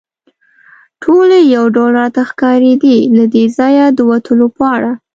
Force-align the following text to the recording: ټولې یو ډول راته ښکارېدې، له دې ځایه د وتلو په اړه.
ټولې 1.03 1.39
یو 1.55 1.65
ډول 1.75 1.91
راته 2.01 2.21
ښکارېدې، 2.29 2.95
له 3.17 3.25
دې 3.33 3.45
ځایه 3.57 3.85
د 3.97 3.99
وتلو 4.09 4.47
په 4.57 4.63
اړه. 4.75 4.91